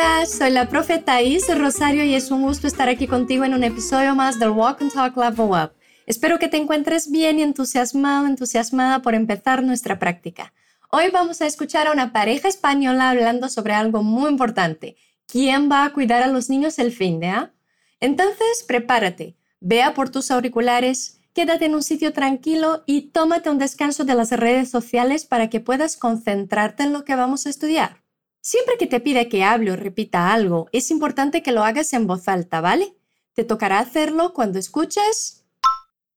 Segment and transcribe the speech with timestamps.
[0.00, 3.64] Hola, soy la profe Thais Rosario y es un gusto estar aquí contigo en un
[3.64, 5.72] episodio más del Walk and Talk Level Up.
[6.06, 10.54] Espero que te encuentres bien y entusiasmado, entusiasmada por empezar nuestra práctica.
[10.90, 14.96] Hoy vamos a escuchar a una pareja española hablando sobre algo muy importante.
[15.26, 17.28] ¿Quién va a cuidar a los niños el fin de?
[17.28, 17.52] Ah?
[18.00, 24.06] Entonces, prepárate, vea por tus auriculares, quédate en un sitio tranquilo y tómate un descanso
[24.06, 28.00] de las redes sociales para que puedas concentrarte en lo que vamos a estudiar.
[28.42, 32.06] Siempre que te pida que hable o repita algo, es importante que lo hagas en
[32.06, 32.94] voz alta, ¿vale?
[33.34, 35.44] Te tocará hacerlo cuando escuches.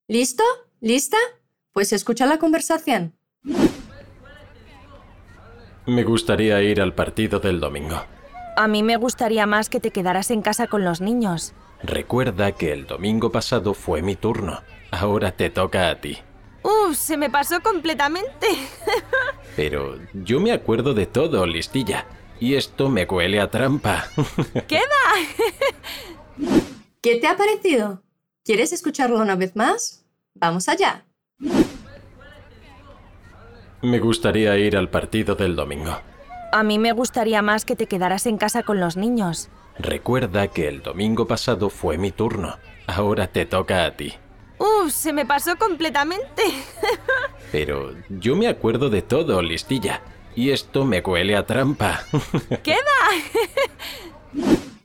[0.08, 0.44] ¿Listo?
[0.80, 1.18] ¿Lista?
[1.74, 3.14] Pues escucha la conversación.
[5.86, 8.02] Me gustaría ir al partido del domingo.
[8.56, 11.54] A mí me gustaría más que te quedaras en casa con los niños.
[11.82, 14.62] Recuerda que el domingo pasado fue mi turno.
[14.92, 16.20] Ahora te toca a ti.
[16.64, 16.98] ¡Uf!
[16.98, 18.48] Se me pasó completamente.
[19.56, 22.08] Pero yo me acuerdo de todo, listilla.
[22.40, 24.06] Y esto me huele a trampa.
[24.68, 24.82] ¡Queda!
[27.02, 28.02] ¿Qué te ha parecido?
[28.44, 30.06] ¿Quieres escucharlo una vez más?
[30.34, 31.06] Vamos allá.
[33.82, 36.00] Me gustaría ir al partido del domingo.
[36.52, 39.50] A mí me gustaría más que te quedaras en casa con los niños.
[39.78, 42.58] Recuerda que el domingo pasado fue mi turno.
[42.88, 44.14] Ahora te toca a ti.
[44.64, 44.94] ¡Uf!
[44.94, 46.44] Se me pasó completamente.
[47.52, 50.02] Pero yo me acuerdo de todo, listilla.
[50.36, 52.06] Y esto me huele a trampa.
[52.64, 52.80] ¡Queda!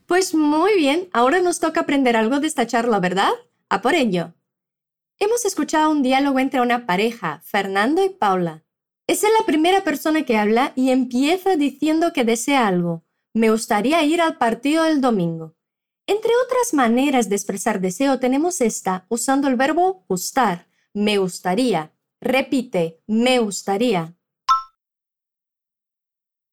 [0.06, 3.30] Pues muy bien, ahora nos toca aprender algo de esta charla, ¿verdad?
[3.68, 4.34] A por ello.
[5.18, 8.64] Hemos escuchado un diálogo entre una pareja, Fernando y Paula.
[9.06, 13.04] Esa es la primera persona que habla y empieza diciendo que desea algo.
[13.32, 15.58] Me gustaría ir al partido el domingo.
[16.09, 20.67] Entre otras maneras de expresar deseo tenemos esta usando el verbo gustar.
[20.95, 21.92] Me gustaría.
[22.19, 24.17] Repite, me gustaría.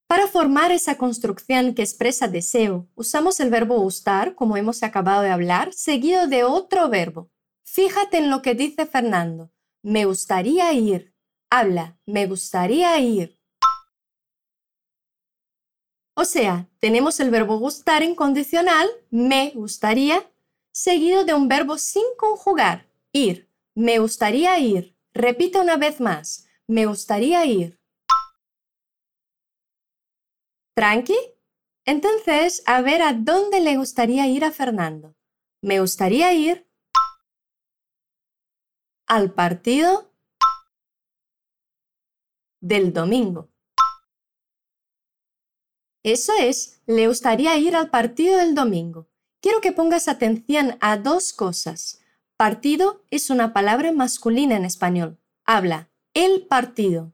[0.07, 5.29] Para formar esa construcción que expresa deseo, usamos el verbo gustar, como hemos acabado de
[5.29, 7.31] hablar, seguido de otro verbo.
[7.63, 9.53] Fíjate en lo que dice Fernando.
[9.81, 11.15] Me gustaría ir.
[11.49, 13.39] Habla, me gustaría ir.
[16.17, 20.31] O sea, tenemos el verbo gustar en condicional, me gustaría,
[20.71, 23.51] seguido de un verbo sin conjugar, ir.
[23.75, 24.95] Me gustaría ir.
[25.13, 26.47] Repita una vez más.
[26.67, 27.77] Me gustaría ir.
[30.73, 31.17] ¿Tranqui?
[31.85, 35.15] Entonces, a ver a dónde le gustaría ir a Fernando.
[35.61, 36.69] Me gustaría ir
[39.07, 40.13] al partido
[42.61, 43.54] del domingo.
[46.05, 49.07] Eso es, le gustaría ir al partido del domingo.
[49.41, 51.99] Quiero que pongas atención a dos cosas.
[52.37, 55.17] Partido es una palabra masculina en español.
[55.45, 57.11] Habla, el partido.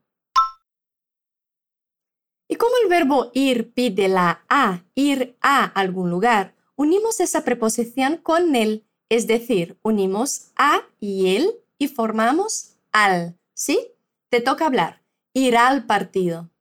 [2.50, 8.18] Y como el verbo ir pide la a, ir a algún lugar, unimos esa preposición
[8.18, 13.40] con el, es decir, unimos a y el y formamos al.
[13.54, 13.94] ¿Sí?
[14.28, 15.02] Te toca hablar.
[15.34, 16.52] Ir al partido.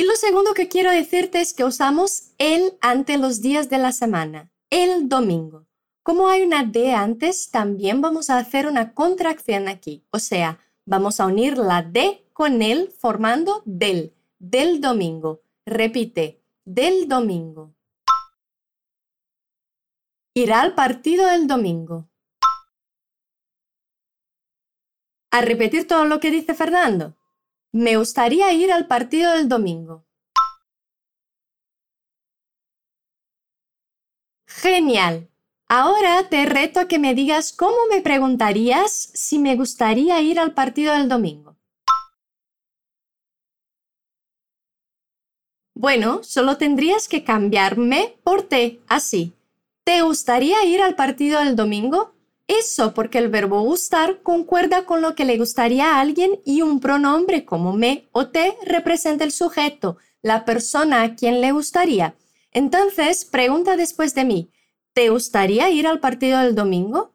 [0.00, 3.92] Y lo segundo que quiero decirte es que usamos el ante los días de la
[3.92, 5.66] semana, el domingo.
[6.02, 10.04] Como hay una D antes, también vamos a hacer una contracción aquí.
[10.10, 15.42] O sea, vamos a unir la D con el formando del, del domingo.
[15.64, 17.74] Repite, del domingo.
[20.34, 22.08] Irá al partido del domingo.
[25.30, 27.16] A repetir todo lo que dice Fernando.
[27.70, 30.07] Me gustaría ir al partido del domingo.
[34.60, 35.28] Genial.
[35.68, 40.52] Ahora te reto a que me digas cómo me preguntarías si me gustaría ir al
[40.52, 41.56] partido del domingo.
[45.74, 49.32] Bueno, solo tendrías que cambiarme por te, así.
[49.84, 52.14] ¿Te gustaría ir al partido del domingo?
[52.48, 56.80] Eso porque el verbo gustar concuerda con lo que le gustaría a alguien y un
[56.80, 62.16] pronombre como me o te representa el sujeto, la persona a quien le gustaría.
[62.58, 64.50] Entonces, pregunta después de mí,
[64.92, 67.14] ¿te gustaría ir al partido del domingo?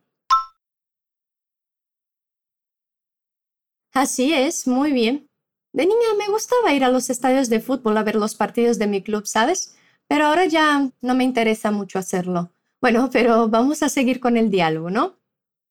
[3.92, 5.30] Así es, muy bien.
[5.74, 8.88] De niña me gustaba ir a los estadios de fútbol a ver los partidos de
[8.88, 9.76] mi club, ¿sabes?
[10.08, 12.54] Pero ahora ya no me interesa mucho hacerlo.
[12.80, 15.20] Bueno, pero vamos a seguir con el diálogo, ¿no?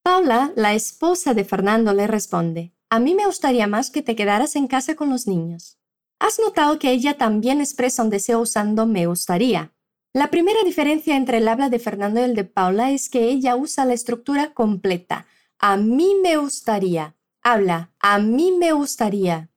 [0.02, 4.54] Paula, la esposa de Fernando, le responde, a mí me gustaría más que te quedaras
[4.54, 5.78] en casa con los niños.
[6.22, 9.72] Has notado que ella también expresa un deseo usando me gustaría.
[10.12, 13.56] La primera diferencia entre el habla de Fernando y el de Paula es que ella
[13.56, 15.26] usa la estructura completa.
[15.58, 17.16] A mí me gustaría.
[17.42, 19.50] Habla, a mí me gustaría.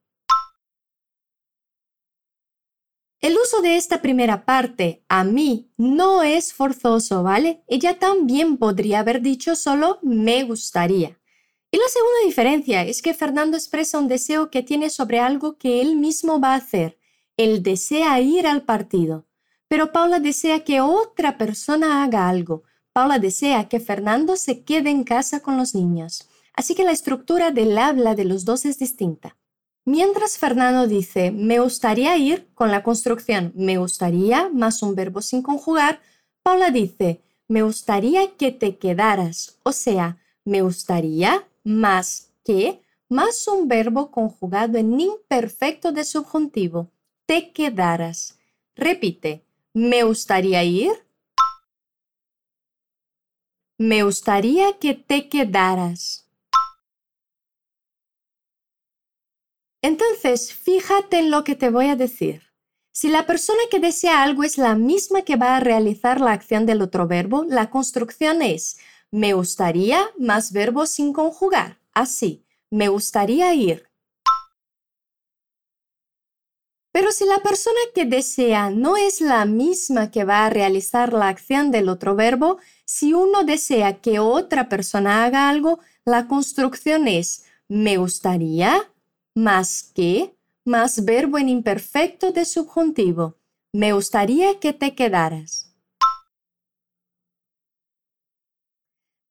[3.21, 7.63] El uso de esta primera parte, a mí, no es forzoso, ¿vale?
[7.68, 11.19] Ella también podría haber dicho solo me gustaría.
[11.75, 15.81] Y la segunda diferencia es que Fernando expresa un deseo que tiene sobre algo que
[15.81, 16.98] él mismo va a hacer.
[17.36, 19.27] Él desea ir al partido.
[19.68, 22.63] Pero Paula desea que otra persona haga algo.
[22.94, 26.30] Paula desea que Fernando se quede en casa con los niños.
[26.54, 29.36] Así que la estructura del habla de los dos es distinta.
[29.83, 35.42] Mientras Fernando dice me gustaría ir con la construcción me gustaría más un verbo sin
[35.42, 36.00] conjugar,
[36.42, 43.67] Paula dice me gustaría que te quedaras, o sea, me gustaría más que más un
[43.67, 46.91] verbo conjugado en imperfecto de subjuntivo,
[47.25, 48.39] te quedaras.
[48.75, 50.91] Repite, me gustaría ir.
[53.77, 56.29] Me gustaría que te quedaras.
[59.81, 62.41] Entonces, fíjate en lo que te voy a decir.
[62.91, 66.65] Si la persona que desea algo es la misma que va a realizar la acción
[66.65, 68.77] del otro verbo, la construcción es
[69.12, 71.80] me gustaría más verbo sin conjugar.
[71.94, 73.90] Así, me gustaría ir.
[76.92, 81.28] Pero si la persona que desea no es la misma que va a realizar la
[81.28, 87.44] acción del otro verbo, si uno desea que otra persona haga algo, la construcción es
[87.68, 88.90] me gustaría
[89.34, 93.38] más que, más verbo en imperfecto de subjuntivo.
[93.74, 95.75] Me gustaría que te quedaras.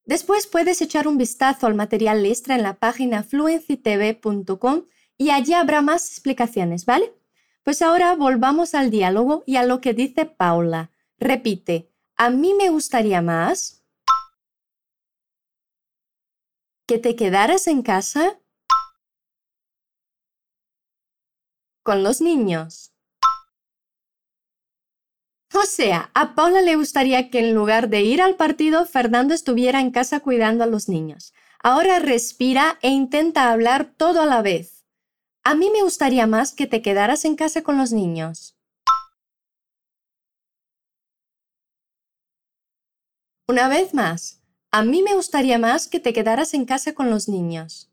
[0.07, 4.85] Después puedes echar un vistazo al material extra en la página fluencytv.com
[5.17, 7.15] y allí habrá más explicaciones, ¿vale?
[7.63, 10.91] Pues ahora volvamos al diálogo y a lo que dice Paula.
[11.19, 13.83] Repite, a mí me gustaría más
[16.87, 18.39] que te quedaras en casa
[21.83, 22.94] con los niños.
[25.57, 29.81] O sea, a Paula le gustaría que en lugar de ir al partido, Fernando estuviera
[29.81, 31.33] en casa cuidando a los niños.
[31.63, 34.85] Ahora respira e intenta hablar todo a la vez.
[35.45, 38.57] A mí me gustaría más que te quedaras en casa con los niños.
[43.49, 44.43] Una vez más,
[44.73, 47.93] a mí me gustaría más que te quedaras en casa con los niños.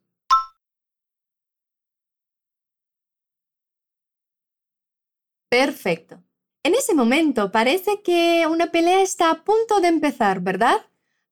[5.49, 6.23] Perfecto.
[6.63, 10.77] En ese momento parece que una pelea está a punto de empezar, ¿verdad?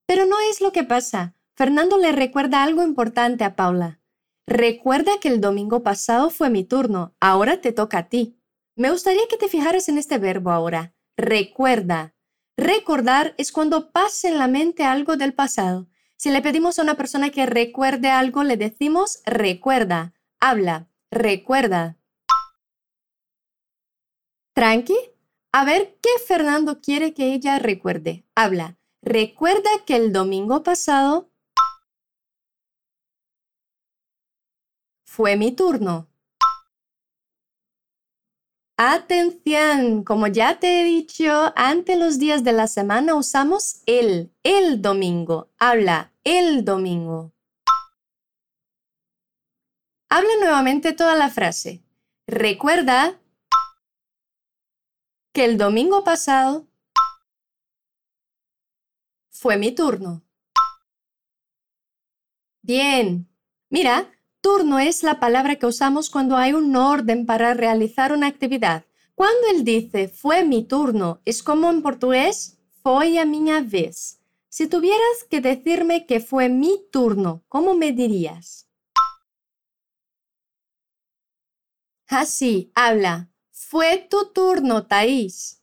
[0.08, 1.36] Pero no es lo que pasa.
[1.54, 4.00] Fernando le recuerda algo importante a Paula.
[4.48, 8.40] Recuerda que el domingo pasado fue mi turno, ahora te toca a ti.
[8.76, 10.96] Me gustaría que te fijaras en este verbo ahora.
[11.16, 12.16] Recuerda.
[12.58, 15.88] Recordar es cuando pasa en la mente algo del pasado.
[16.16, 21.98] Si le pedimos a una persona que recuerde algo, le decimos recuerda, habla, recuerda.
[24.54, 24.96] Tranqui.
[25.52, 28.24] A ver qué Fernando quiere que ella recuerde.
[28.36, 28.78] Habla.
[29.02, 31.32] Recuerda que el domingo pasado
[35.06, 36.08] fue mi turno.
[38.78, 44.82] Atención, como ya te he dicho, ante los días de la semana usamos el, el
[44.82, 45.50] domingo.
[45.58, 47.34] Habla, el domingo.
[50.10, 51.84] Habla nuevamente toda la frase.
[52.26, 53.20] Recuerda
[55.32, 56.68] que el domingo pasado
[59.30, 60.24] fue mi turno.
[62.62, 63.28] Bien.
[63.70, 68.86] Mira, turno es la palabra que usamos cuando hay un orden para realizar una actividad.
[69.16, 74.20] Cuando él dice fue mi turno, es como en portugués foi a minha vez.
[74.50, 78.68] Si tuvieras que decirme que fue mi turno, ¿cómo me dirías?
[82.08, 83.29] Así, habla.
[83.62, 85.62] Fue tu turno, Thaís.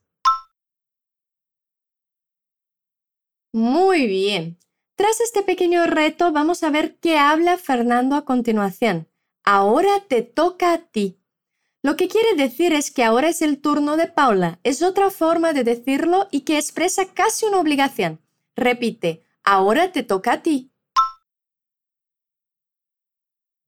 [3.53, 4.59] Muy bien.
[4.97, 9.09] Tras este pequeño reto, vamos a ver qué habla Fernando a continuación.
[9.45, 11.19] Ahora te toca a ti.
[11.83, 14.61] Lo que quiere decir es que ahora es el turno de Paula.
[14.62, 18.21] Es otra forma de decirlo y que expresa casi una obligación.
[18.55, 20.71] Repite, ahora te toca a ti.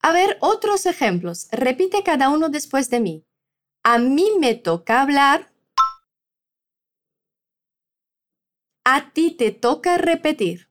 [0.02, 1.48] A ver, otros ejemplos.
[1.50, 3.27] Repite cada uno después de mí.
[3.82, 5.52] A mí me toca hablar.
[8.84, 10.68] A ti te toca repetir.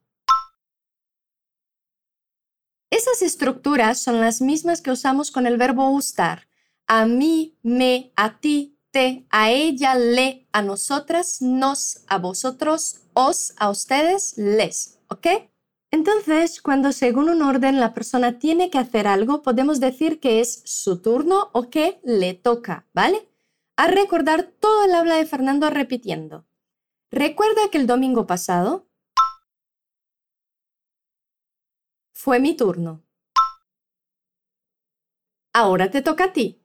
[2.90, 6.48] Esas estructuras son las mismas que usamos con el verbo gustar.
[6.88, 13.54] A mí, me, a ti, te, a ella, le, a nosotras, nos, a vosotros, os,
[13.58, 15.00] a ustedes, les.
[15.10, 15.28] ¿Ok?
[15.98, 20.62] Entonces, cuando según un orden la persona tiene que hacer algo, podemos decir que es
[20.64, 23.28] su turno o que le toca, ¿vale?
[23.78, 26.46] a recordar todo el habla de Fernando repitiendo.
[27.12, 28.88] ¿Recuerda que el domingo pasado?
[32.14, 33.04] Fue mi turno.
[35.54, 36.64] Ahora te toca a ti.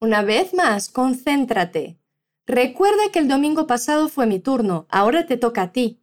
[0.00, 2.00] Una vez más, concéntrate.
[2.46, 4.86] Recuerda que el domingo pasado fue mi turno.
[4.88, 6.00] Ahora te toca a ti.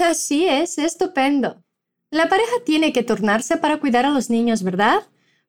[0.00, 1.62] Así es, estupendo.
[2.10, 5.06] La pareja tiene que turnarse para cuidar a los niños, ¿verdad?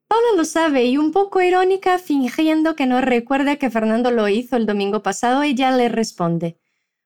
[0.07, 4.57] Paula lo sabe y un poco irónica, fingiendo que no recuerda que Fernando lo hizo
[4.57, 6.59] el domingo pasado, ella le responde,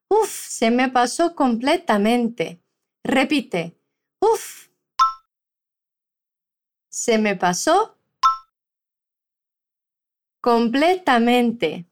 [0.08, 2.60] Uf, se me pasó completamente.
[3.04, 3.78] Repite,
[4.20, 4.68] Uf.
[6.88, 7.96] Se me pasó
[10.40, 11.86] completamente.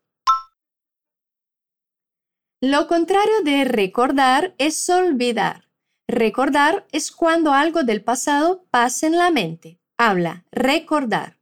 [2.66, 5.68] Lo contrario de recordar es olvidar.
[6.09, 9.83] Recordar es cuando algo del pasado pasa en la mente.
[9.99, 11.38] Habla, recordar.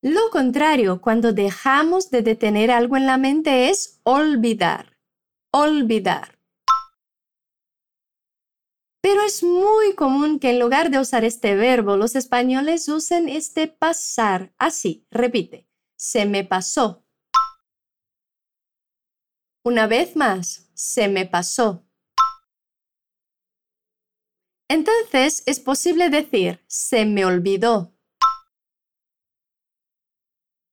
[0.00, 4.96] Lo contrario, cuando dejamos de detener algo en la mente es olvidar.
[5.52, 6.38] Olvidar.
[9.02, 13.66] Pero es muy común que en lugar de usar este verbo, los españoles usen este
[13.66, 14.54] pasar.
[14.56, 15.66] Así, repite.
[15.96, 17.03] Se me pasó.
[19.66, 21.88] Una vez más, se me pasó.
[24.68, 27.96] Entonces es posible decir se me olvidó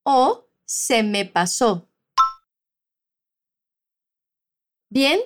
[0.03, 1.89] o se me pasó.
[4.89, 5.21] Bien,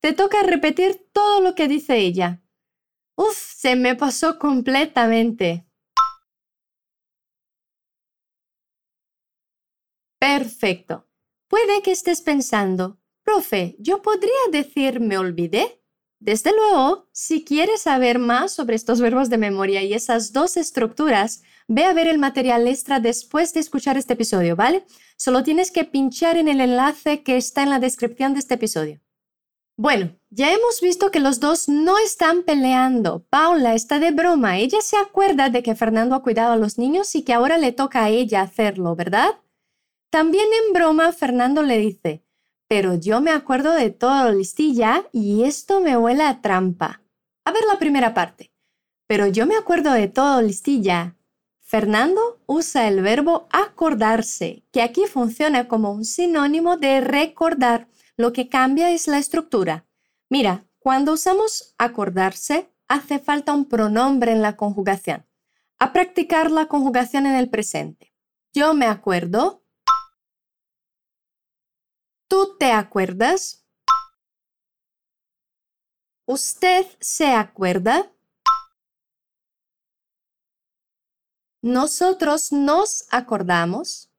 [0.00, 2.42] te toca repetir todo lo que dice ella.
[3.16, 5.66] Uf, se me pasó completamente.
[10.18, 11.06] Perfecto.
[11.48, 12.99] Puede que estés pensando,
[13.30, 15.80] profe, ¿yo podría decir me olvidé?
[16.18, 21.42] Desde luego, si quieres saber más sobre estos verbos de memoria y esas dos estructuras,
[21.68, 24.84] ve a ver el material extra después de escuchar este episodio, ¿vale?
[25.16, 29.00] Solo tienes que pinchar en el enlace que está en la descripción de este episodio.
[29.76, 33.24] Bueno, ya hemos visto que los dos no están peleando.
[33.30, 34.58] Paula está de broma.
[34.58, 37.72] Ella se acuerda de que Fernando ha cuidado a los niños y que ahora le
[37.72, 39.36] toca a ella hacerlo, ¿verdad?
[40.10, 42.24] También en broma, Fernando le dice,
[42.70, 47.02] pero yo me acuerdo de todo, listilla, y esto me huele a trampa.
[47.44, 48.52] A ver la primera parte.
[49.08, 51.16] Pero yo me acuerdo de todo, listilla.
[51.58, 57.88] Fernando usa el verbo acordarse, que aquí funciona como un sinónimo de recordar.
[58.16, 59.84] Lo que cambia es la estructura.
[60.28, 65.26] Mira, cuando usamos acordarse, hace falta un pronombre en la conjugación.
[65.80, 68.14] A practicar la conjugación en el presente.
[68.52, 69.59] Yo me acuerdo,
[72.30, 73.66] ¿Tú te acuerdas?
[76.28, 78.14] ¿Usted se acuerda?
[81.60, 84.12] Nosotros nos acordamos.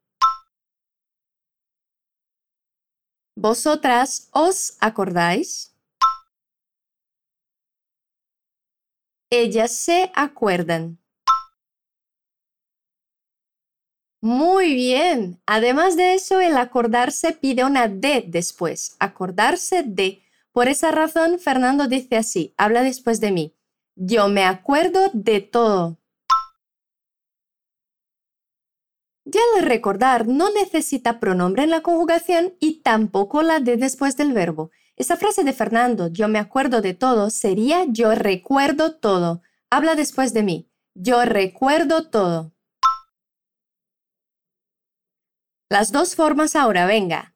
[3.37, 5.73] ¿Vosotras os acordáis?
[9.31, 11.00] Ellas se acuerdan.
[14.21, 15.41] Muy bien.
[15.47, 18.95] Además de eso, el acordarse pide una D después.
[18.99, 20.21] Acordarse de.
[20.51, 23.55] Por esa razón, Fernando dice así, habla después de mí.
[23.95, 25.97] Yo me acuerdo de todo.
[29.25, 34.33] Ya el recordar no necesita pronombre en la conjugación y tampoco la D después del
[34.33, 34.71] verbo.
[34.97, 39.41] Esa frase de Fernando, yo me acuerdo de todo, sería yo recuerdo todo.
[39.69, 40.69] Habla después de mí.
[40.93, 42.51] Yo recuerdo todo.
[45.71, 47.33] Las dos formas ahora, venga.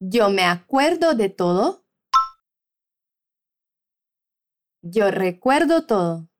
[0.00, 1.84] Yo me acuerdo de todo.
[4.80, 6.30] Yo recuerdo todo.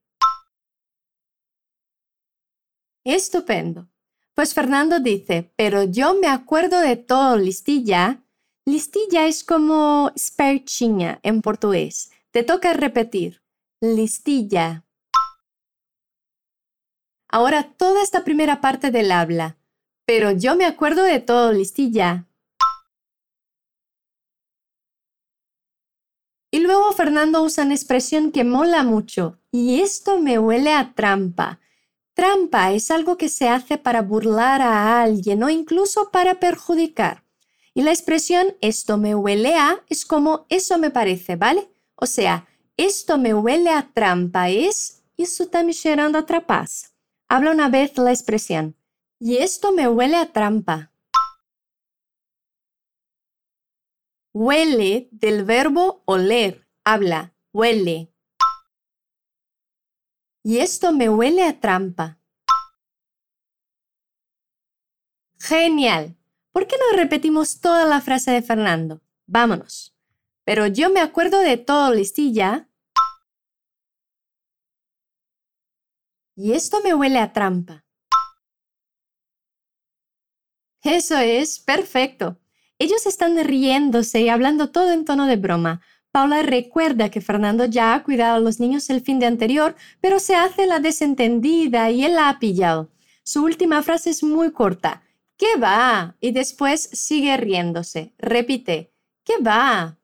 [3.03, 3.87] Estupendo.
[4.33, 8.23] Pues Fernando dice, pero yo me acuerdo de todo, listilla.
[8.65, 12.11] Listilla es como esperchinha en portugués.
[12.31, 13.43] Te toca repetir.
[13.81, 14.83] Listilla.
[17.29, 19.59] Ahora toda esta primera parte del habla.
[20.05, 22.27] Pero yo me acuerdo de todo, listilla.
[26.51, 31.59] Y luego Fernando usa una expresión que mola mucho, y esto me huele a trampa.
[32.13, 37.25] Trampa es algo que se hace para burlar a alguien o incluso para perjudicar.
[37.73, 41.67] Y la expresión esto me huele a es como eso me parece, ¿vale?
[41.95, 42.47] O sea,
[42.77, 46.93] esto me huele a trampa es isso está me a.
[47.27, 48.75] Habla una vez la expresión.
[49.27, 50.93] Y esto me huele a trampa.
[54.33, 56.69] Huele del verbo oler.
[56.83, 58.13] Habla, huele.
[60.43, 62.19] Y esto me huele a trampa.
[65.39, 66.15] Genial.
[66.51, 69.01] ¿Por qué no repetimos toda la frase de Fernando?
[69.25, 69.97] Vámonos.
[70.43, 72.69] Pero yo me acuerdo de todo, listilla.
[76.35, 77.84] Y esto me huele a trampa.
[80.85, 82.37] Eso es, perfecto.
[82.77, 85.81] Ellos están riéndose y hablando todo en tono de broma.
[86.11, 90.19] Paula recuerda que Fernando ya ha cuidado a los niños el fin de anterior, pero
[90.19, 92.91] se hace la desentendida y él la ha pillado.
[93.23, 95.01] Su última frase es muy corta.
[95.37, 96.15] ¿Qué va?
[96.19, 98.13] Y después sigue riéndose.
[98.19, 98.93] Repite.
[99.23, 99.97] ¿Qué va?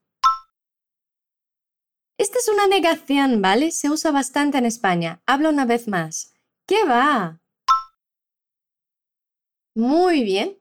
[2.17, 3.69] Esta es una negación, ¿vale?
[3.69, 5.21] Se usa bastante en España.
[5.27, 6.33] Habla una vez más.
[6.65, 7.39] ¿Qué va?
[9.75, 10.60] Muy bien.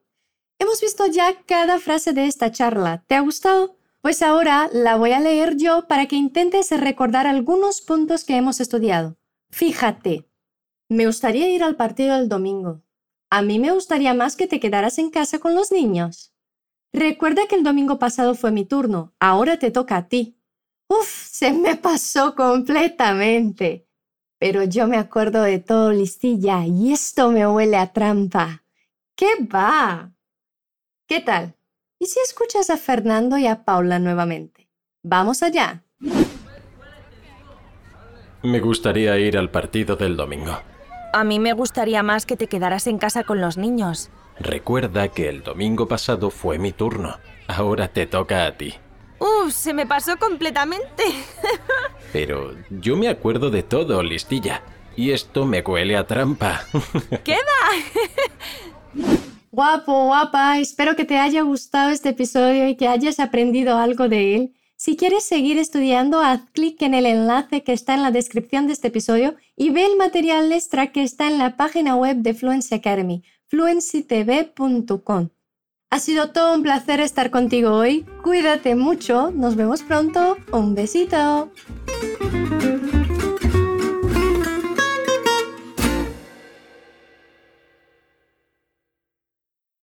[0.61, 3.03] Hemos visto ya cada frase de esta charla.
[3.07, 3.79] ¿Te ha gustado?
[4.03, 8.61] Pues ahora la voy a leer yo para que intentes recordar algunos puntos que hemos
[8.61, 9.17] estudiado.
[9.51, 10.29] Fíjate.
[10.91, 12.83] Me gustaría ir al partido el domingo.
[13.31, 16.35] A mí me gustaría más que te quedaras en casa con los niños.
[16.93, 19.15] Recuerda que el domingo pasado fue mi turno.
[19.19, 20.37] Ahora te toca a ti.
[20.89, 23.89] Uf, se me pasó completamente.
[24.39, 28.63] Pero yo me acuerdo de todo listilla y esto me huele a trampa.
[29.17, 30.13] ¿Qué va?
[31.11, 31.57] ¿Qué tal?
[31.99, 34.69] ¿Y si escuchas a Fernando y a Paula nuevamente?
[35.03, 35.83] Vamos allá.
[38.45, 40.57] Me gustaría ir al partido del domingo.
[41.13, 44.09] A mí me gustaría más que te quedaras en casa con los niños.
[44.39, 47.19] Recuerda que el domingo pasado fue mi turno.
[47.49, 48.77] Ahora te toca a ti.
[49.19, 49.53] ¡Uf!
[49.53, 51.03] Se me pasó completamente.
[52.13, 54.63] Pero yo me acuerdo de todo, listilla.
[54.95, 56.67] Y esto me huele a trampa.
[57.25, 57.41] ¡Queda!
[59.53, 64.37] Guapo, guapa, espero que te haya gustado este episodio y que hayas aprendido algo de
[64.37, 64.55] él.
[64.77, 68.75] Si quieres seguir estudiando, haz clic en el enlace que está en la descripción de
[68.75, 72.77] este episodio y ve el material extra que está en la página web de Fluency
[72.77, 75.31] Academy, fluencytv.com.
[75.91, 78.07] Ha sido todo un placer estar contigo hoy.
[78.23, 79.33] Cuídate mucho.
[79.33, 80.37] Nos vemos pronto.
[80.53, 81.51] Un besito.